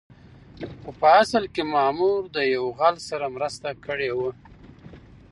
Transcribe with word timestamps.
خو 0.81 0.89
په 0.99 1.07
اصل 1.21 1.43
کې 1.53 1.63
مامور 1.73 2.21
د 2.35 2.37
يو 2.55 2.63
غل 2.79 2.95
سره 3.09 3.25
مرسته 3.35 3.69
کړې 3.85 4.11
وه. 4.17 4.29